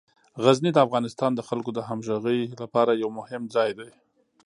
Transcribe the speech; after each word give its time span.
غزني 0.43 0.71
د 0.73 0.77
افغانستان 0.85 1.31
د 1.35 1.41
خلکو 1.49 1.69
د 1.73 1.79
همغږۍ 1.87 2.39
لپاره 2.61 2.91
یو 3.01 3.09
مهم 3.19 3.43
ځای 3.55 3.69
دی. 3.79 3.89